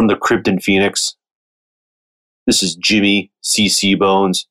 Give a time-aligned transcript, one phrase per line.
[0.00, 1.14] from the crypt in Phoenix.
[2.46, 4.48] This is Jimmy CC Bones,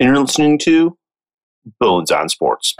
[0.00, 0.98] and you're listening to
[1.78, 2.74] Bones on Sports.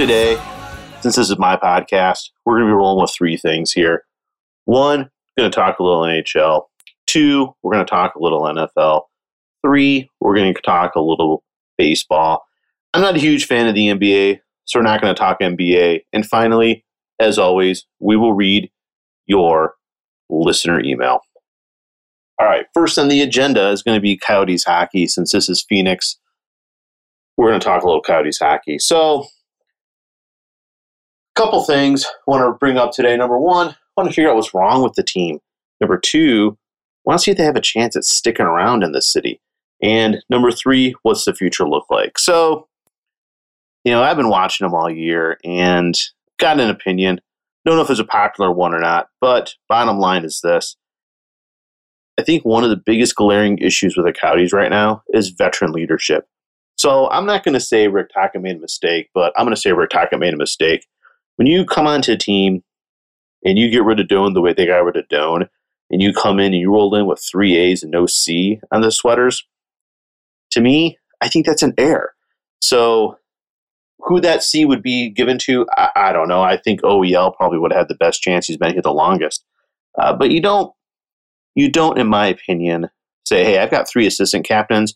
[0.00, 0.40] Today,
[1.02, 4.06] since this is my podcast, we're going to be rolling with three things here.
[4.64, 6.62] One, going to talk a little NHL.
[7.06, 9.02] Two, we're going to talk a little NFL.
[9.62, 11.44] Three, we're going to talk a little
[11.76, 12.46] baseball.
[12.94, 16.00] I'm not a huge fan of the NBA, so we're not going to talk NBA.
[16.14, 16.82] And finally,
[17.18, 18.70] as always, we will read
[19.26, 19.74] your
[20.30, 21.20] listener email.
[22.38, 25.06] All right, first on the agenda is going to be Coyotes hockey.
[25.06, 26.16] Since this is Phoenix,
[27.36, 28.78] we're going to talk a little Coyotes hockey.
[28.78, 29.26] So,
[31.40, 33.16] couple things I want to bring up today.
[33.16, 35.38] Number one, I want to figure out what's wrong with the team.
[35.80, 38.92] Number two, I want to see if they have a chance at sticking around in
[38.92, 39.40] this city.
[39.82, 42.18] And number three, what's the future look like?
[42.18, 42.68] So,
[43.84, 45.98] you know, I've been watching them all year and
[46.38, 47.22] got an opinion.
[47.64, 50.76] Don't know if it's a popular one or not, but bottom line is this.
[52.18, 55.72] I think one of the biggest glaring issues with the Coyotes right now is veteran
[55.72, 56.28] leadership.
[56.76, 59.60] So I'm not going to say Rick Tocchet made a mistake, but I'm going to
[59.60, 60.86] say Rick Tocchet made a mistake.
[61.40, 62.62] When you come onto a team
[63.46, 65.48] and you get rid of Doan the way they got rid of Doan,
[65.88, 68.82] and you come in and you roll in with three A's and no C on
[68.82, 69.42] the sweaters,
[70.50, 72.12] to me, I think that's an error.
[72.60, 73.16] So
[74.00, 76.42] who that C would be given to, I, I don't know.
[76.42, 78.46] I think OEL probably would have had the best chance.
[78.46, 79.42] He's been here the longest.
[79.98, 80.74] Uh, but you don't,
[81.54, 82.90] you don't, in my opinion,
[83.24, 84.92] say, hey, I've got three assistant captains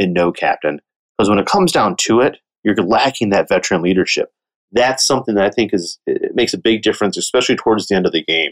[0.00, 0.80] and no captain.
[1.16, 4.33] Because when it comes down to it, you're lacking that veteran leadership.
[4.74, 8.06] That's something that I think is it makes a big difference, especially towards the end
[8.06, 8.50] of the game.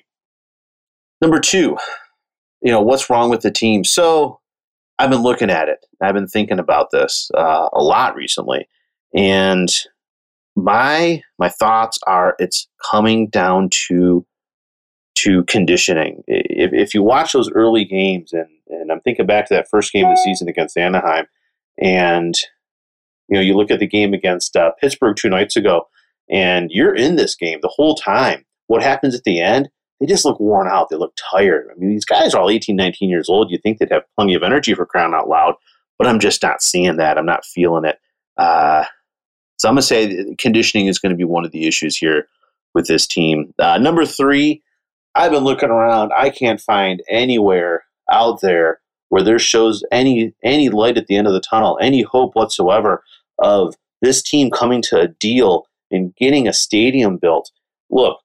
[1.21, 1.77] Number two,
[2.63, 3.85] you know, what's wrong with the team?
[3.85, 4.41] So
[4.99, 5.85] I've been looking at it.
[6.01, 8.69] I've been thinking about this uh, a lot recently,
[9.15, 9.69] and
[10.57, 14.25] my my thoughts are it's coming down to
[15.17, 16.23] to conditioning.
[16.27, 19.93] If, if you watch those early games, and and I'm thinking back to that first
[19.93, 21.27] game of the season against Anaheim,
[21.79, 22.35] and
[23.29, 25.89] you know, you look at the game against uh, Pittsburgh two nights ago,
[26.31, 28.45] and you're in this game the whole time.
[28.67, 29.69] What happens at the end?
[30.01, 30.89] They just look worn out.
[30.89, 31.69] They look tired.
[31.71, 33.51] I mean, these guys are all 18, 19 years old.
[33.51, 35.55] You'd think they'd have plenty of energy for crying out loud,
[35.99, 37.19] but I'm just not seeing that.
[37.19, 37.99] I'm not feeling it.
[38.37, 38.85] Uh,
[39.59, 42.27] so I'm going to say conditioning is going to be one of the issues here
[42.75, 43.53] with this team.
[43.59, 44.63] Uh, number three,
[45.15, 46.13] I've been looking around.
[46.17, 51.27] I can't find anywhere out there where there shows any any light at the end
[51.27, 53.05] of the tunnel, any hope whatsoever
[53.39, 57.51] of this team coming to a deal and getting a stadium built.
[57.91, 58.19] Look,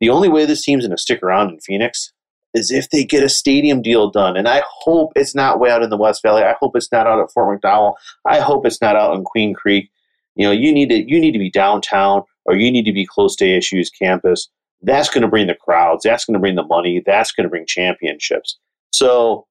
[0.00, 2.12] the only way this team's going to stick around in Phoenix
[2.54, 4.36] is if they get a stadium deal done.
[4.36, 6.42] And I hope it's not way out in the West Valley.
[6.42, 7.94] I hope it's not out at Fort McDowell.
[8.26, 9.90] I hope it's not out in Queen Creek.
[10.34, 13.06] You know, you need to you need to be downtown or you need to be
[13.06, 14.48] close to ASU's campus.
[14.82, 16.02] That's going to bring the crowds.
[16.04, 17.02] That's going to bring the money.
[17.04, 18.58] That's going to bring championships.
[18.92, 19.46] So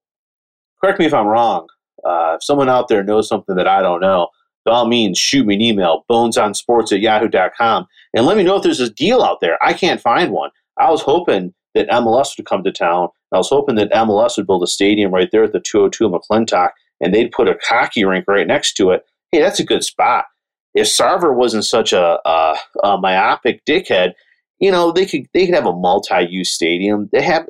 [0.81, 1.68] correct me if I'm wrong.
[2.03, 4.29] Uh, if someone out there knows something that I don't know,
[4.65, 8.63] by all means, shoot me an email, bonesonsports at yahoo.com, and let me know if
[8.63, 9.57] there's a deal out there.
[9.63, 10.51] I can't find one.
[10.77, 13.09] I was hoping that MLS would come to town.
[13.31, 16.71] I was hoping that MLS would build a stadium right there at the 202 McClintock,
[17.01, 19.05] and they'd put a hockey rink right next to it.
[19.31, 20.25] Hey, that's a good spot.
[20.73, 24.13] If Sarver wasn't such a, a, a myopic dickhead,
[24.59, 27.09] you know they could they could have a multi-use stadium.
[27.11, 27.47] They have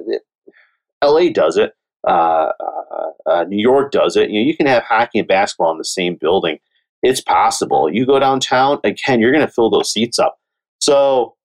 [1.03, 1.73] LA does it.
[2.07, 4.29] Uh, uh, uh, New York does it.
[4.29, 6.59] You know, you can have hockey and basketball in the same building.
[7.01, 7.89] It's possible.
[7.91, 10.37] You go downtown again, you're going to fill those seats up.
[10.81, 11.35] So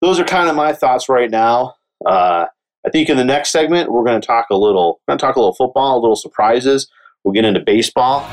[0.00, 1.74] those are kind of my thoughts right now.
[2.04, 2.46] Uh,
[2.86, 5.00] I think in the next segment we're going to talk a little.
[5.06, 6.88] Going to talk a little football, a little surprises.
[7.24, 8.26] We'll get into baseball.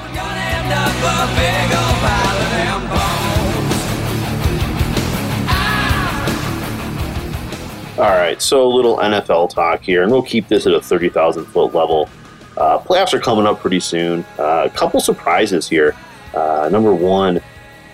[7.98, 11.46] All right, so a little NFL talk here, and we'll keep this at a 30,000
[11.46, 12.08] foot level.
[12.56, 14.24] Uh, playoffs are coming up pretty soon.
[14.38, 15.96] Uh, a couple surprises here.
[16.34, 17.40] Uh, number one,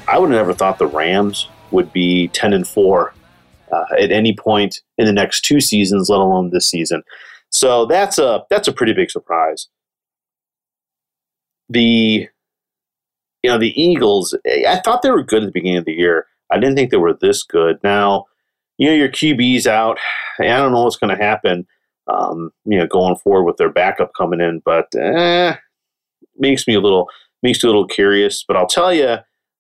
[0.08, 3.14] I would have never thought the Rams would be 10 and 4
[3.72, 7.04] uh, at any point in the next two seasons, let alone this season.
[7.50, 9.68] So that's a that's a pretty big surprise.
[11.70, 12.28] The
[13.44, 16.26] you know the Eagles, I thought they were good at the beginning of the year.
[16.52, 17.80] I didn't think they were this good.
[17.84, 18.26] Now
[18.78, 19.98] you know, your QB's out.
[20.40, 21.68] I don't know what's going to happen,
[22.08, 25.56] um, you know, going forward with their backup coming in, but eh,
[26.38, 27.08] makes me a little
[27.44, 28.44] makes me a little curious.
[28.48, 29.18] But I'll tell you,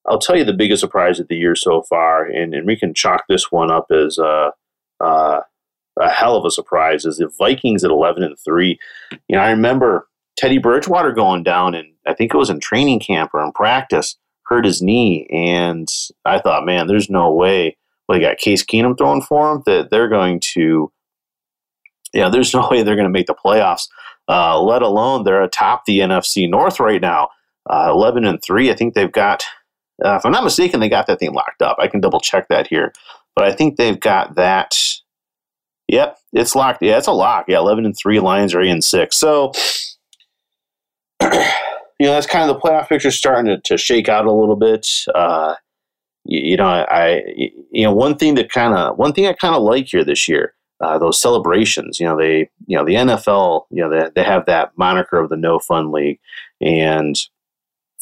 [0.07, 2.93] I'll tell you the biggest surprise of the year so far, and, and we can
[2.93, 4.51] chalk this one up as uh,
[4.99, 5.41] uh,
[5.99, 7.05] a hell of a surprise.
[7.05, 8.79] Is the Vikings at eleven and three?
[9.27, 10.07] You know, I remember
[10.37, 14.17] Teddy Bridgewater going down, and I think it was in training camp or in practice,
[14.45, 15.87] hurt his knee, and
[16.25, 17.77] I thought, man, there's no way.
[18.07, 20.91] Well, they got Case Keenum throwing for him that they're going to.
[22.13, 23.87] Yeah, there's no way they're going to make the playoffs.
[24.27, 27.29] Uh, let alone they're atop the NFC North right now,
[27.69, 28.71] uh, eleven and three.
[28.71, 29.43] I think they've got,
[30.03, 31.77] uh, if I'm not mistaken, they got that thing locked up.
[31.79, 32.93] I can double check that here,
[33.35, 34.77] but I think they've got that.
[35.87, 36.81] Yep, it's locked.
[36.81, 37.45] Yeah, it's a lock.
[37.47, 38.19] Yeah, eleven and three.
[38.19, 39.17] Lions are eight and six.
[39.17, 39.51] So
[41.99, 44.55] you know, that's kind of the playoff picture starting to, to shake out a little
[44.55, 45.05] bit.
[45.13, 45.55] Uh,
[46.25, 47.21] you, you, know, I,
[47.71, 50.27] you know, one thing that kind of, one thing I kind of like here this
[50.27, 54.23] year, uh, those celebrations, you know, they, you know, the NFL, you know, they, they
[54.23, 56.19] have that moniker of the no fun league
[56.59, 57.15] and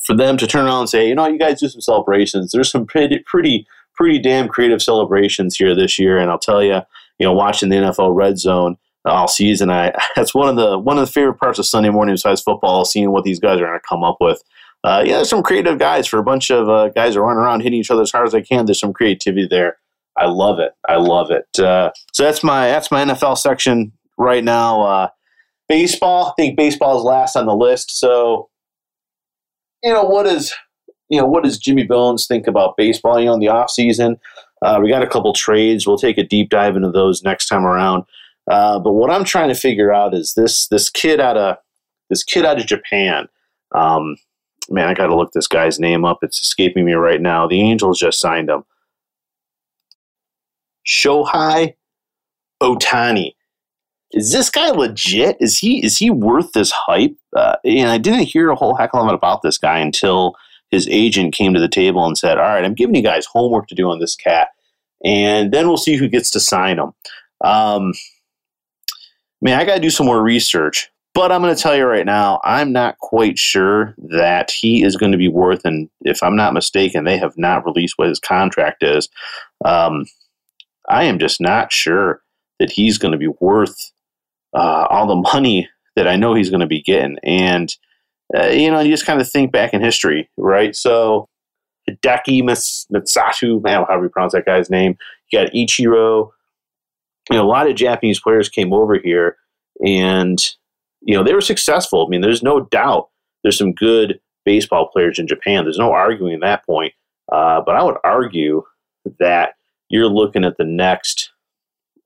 [0.06, 2.52] for them to turn around and say, you know, you guys do some celebrations.
[2.52, 6.18] There's some pretty, pretty, pretty damn creative celebrations here this year.
[6.18, 6.82] And I'll tell you,
[7.20, 9.70] you know, watching the NFL red zone, all season.
[9.70, 12.86] I that's one of the one of the favorite parts of Sunday morning besides football,
[12.86, 14.42] seeing what these guys are going to come up with.
[14.84, 17.62] Uh, yeah, there's some creative guys for a bunch of uh, guys that running around
[17.62, 18.66] hitting each other as hard as they can.
[18.66, 19.78] There's some creativity there.
[20.18, 20.72] I love it.
[20.90, 21.48] I love it.
[21.60, 24.82] Uh, so that's my that's my NFL section right now.
[24.82, 25.08] Uh,
[25.70, 26.28] baseball.
[26.28, 27.98] I think baseball is last on the list.
[28.00, 28.50] So,
[29.84, 30.54] you know, what is
[31.10, 33.20] you know what does Jimmy Bones think about baseball?
[33.20, 34.20] You know, in the off season,
[34.62, 35.86] uh, we got a couple trades.
[35.86, 38.04] We'll take a deep dive into those next time around.
[38.50, 41.58] Uh, but what I'm trying to figure out is this this kid out of
[42.10, 43.28] this kid out of Japan.
[43.74, 44.18] Um,
[44.70, 46.20] man, I got to look this guy's name up.
[46.22, 47.48] It's escaping me right now.
[47.48, 48.64] The Angels just signed him.
[50.88, 51.76] Shohei
[52.62, 53.36] Ohtani.
[54.14, 55.38] Is this guy legit?
[55.40, 57.16] Is he is he worth this hype?
[57.36, 60.36] Uh, and I didn't hear a whole heck of a lot about this guy until
[60.70, 63.68] his agent came to the table and said, "All right, I'm giving you guys homework
[63.68, 64.50] to do on this cat,
[65.04, 66.92] and then we'll see who gets to sign him."
[67.44, 67.94] Um,
[69.42, 70.90] man, I got to do some more research.
[71.14, 74.96] But I'm going to tell you right now, I'm not quite sure that he is
[74.96, 78.20] going to be worth, and if I'm not mistaken, they have not released what his
[78.20, 79.10] contract is.
[79.66, 80.06] Um,
[80.88, 82.22] I am just not sure
[82.60, 83.92] that he's going to be worth
[84.54, 87.18] uh, all the money that I know he's going to be getting.
[87.24, 87.76] And,
[88.36, 90.76] uh, you know, you just kind of think back in history, right?
[90.76, 91.28] So,
[91.90, 94.98] Hideki Matsatu, man, however you pronounce that guy's name,
[95.32, 96.32] you got Ichiro
[97.30, 99.38] you know, a lot of Japanese players came over here
[99.86, 100.38] and,
[101.02, 102.06] you know, they were successful.
[102.06, 103.10] I mean, there's no doubt
[103.44, 105.64] there's some good baseball players in Japan.
[105.64, 106.94] There's no arguing that point.
[107.32, 108.64] Uh, but I would argue
[109.20, 109.54] that
[109.90, 111.32] you're looking at the next,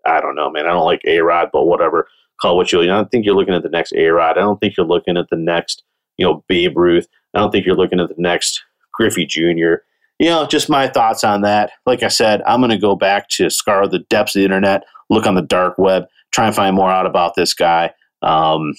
[0.05, 0.67] I don't know, man.
[0.67, 2.07] I don't like A Rod, but whatever.
[2.41, 2.81] Call what you.
[2.81, 4.37] I don't think you're looking at the next A Rod.
[4.37, 5.83] I don't think you're looking at the next,
[6.17, 7.07] you know, Babe Ruth.
[7.33, 9.75] I don't think you're looking at the next Griffey Jr.
[10.19, 11.71] You know, just my thoughts on that.
[11.85, 14.83] Like I said, I'm going to go back to scar the depths of the internet
[15.09, 17.93] look on the dark web, try and find more out about this guy.
[18.21, 18.73] Um,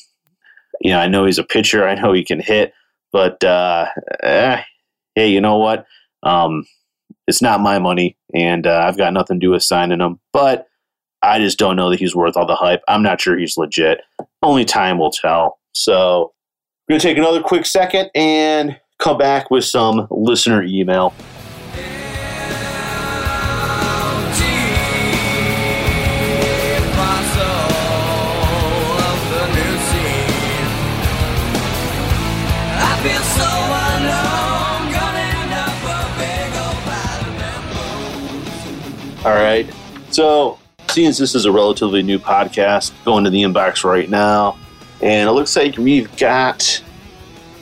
[0.80, 1.86] you know, I know he's a pitcher.
[1.86, 2.72] I know he can hit,
[3.12, 3.86] but uh,
[4.22, 4.62] eh,
[5.14, 5.86] hey, you know what?
[6.22, 6.66] Um,
[7.26, 10.20] it's not my money, and uh, I've got nothing to do with signing him.
[10.32, 10.66] But
[11.22, 12.82] I just don't know that he's worth all the hype.
[12.88, 14.00] I'm not sure he's legit.
[14.42, 15.58] Only time will tell.
[15.72, 16.32] So,
[16.88, 21.14] we're going to take another quick second and come back with some listener email.
[39.26, 39.68] All right.
[40.12, 40.56] So,
[41.04, 44.56] since this is a relatively new podcast, going to the inbox right now,
[45.02, 46.82] and it looks like we've got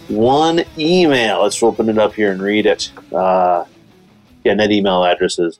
[0.06, 1.42] one email.
[1.42, 2.92] Let's open it up here and read it.
[3.12, 3.64] Uh,
[4.44, 5.58] yeah, that email address is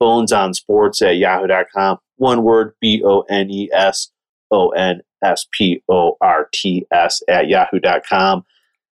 [0.00, 1.98] bonesonsports at yahoo.com.
[2.16, 4.10] One word, B O N E S
[4.50, 8.44] O N S P O R T S at yahoo.com.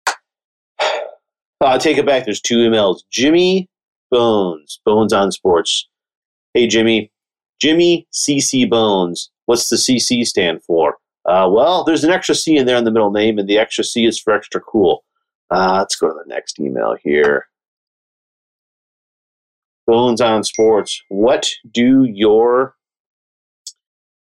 [0.09, 0.15] I'll
[1.61, 2.25] uh, take it back.
[2.25, 3.03] There's two emails.
[3.11, 3.69] Jimmy
[4.09, 5.87] Bones, Bones on Sports
[6.57, 7.11] Hey, Jimmy.
[7.59, 9.31] Jimmy CC Bones.
[9.45, 10.97] What's the CC stand for?
[11.25, 13.83] Uh, well, there's an extra C in there in the middle name, and the extra
[13.83, 15.03] C is for extra cool.
[15.49, 17.47] Uh, let's go to the next email here.
[19.85, 21.01] Bones on Sports.
[21.09, 22.75] What do your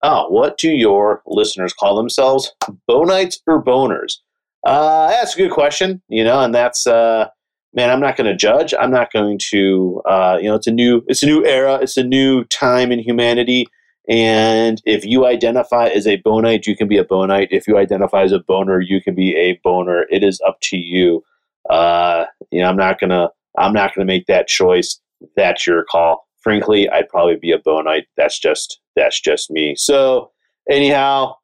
[0.02, 2.52] oh, what do your listeners call themselves?
[2.88, 4.18] Bonites or boners?
[4.64, 7.28] Uh, that's a good question, you know, and that's uh,
[7.74, 8.74] man, I'm not going to judge.
[8.78, 11.78] I'm not going to, uh, you know, it's a new, it's a new era.
[11.80, 13.66] It's a new time in humanity.
[14.08, 17.48] And if you identify as a bonite, you can be a bonite.
[17.50, 20.06] If you identify as a boner, you can be a boner.
[20.10, 21.22] It is up to you.
[21.70, 25.00] Uh, you know, I'm not gonna, I'm not gonna make that choice.
[25.36, 26.26] That's your call.
[26.42, 28.08] Frankly, I'd probably be a bonite.
[28.16, 29.76] That's just, that's just me.
[29.76, 30.32] So,
[30.68, 31.36] anyhow,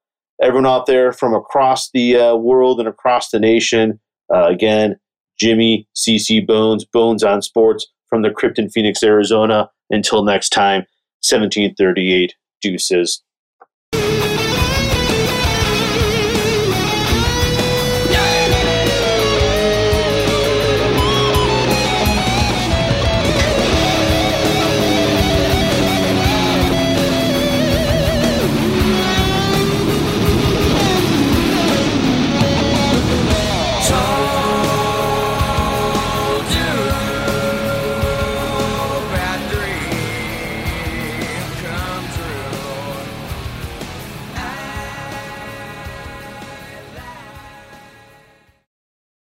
[0.42, 4.00] everyone out there from across the uh, world and across the nation,
[4.34, 4.98] uh, again,
[5.38, 9.70] Jimmy CC Bones, Bones on Sports from the Crypt in Phoenix, Arizona.
[9.90, 10.80] Until next time,
[11.22, 13.22] 1738 deuces.